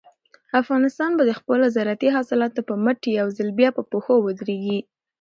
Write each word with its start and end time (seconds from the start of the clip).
افغانستان 0.61 1.11
به 1.17 1.23
د 1.25 1.31
خپلو 1.39 1.65
زارعتي 1.75 2.09
حاصلاتو 2.15 2.59
په 2.69 2.73
مټ 2.83 2.99
یو 3.19 3.27
ځل 3.37 3.49
بیا 3.59 3.69
په 3.77 3.83
پښو 3.91 4.15
ودرېږي. 4.21 4.79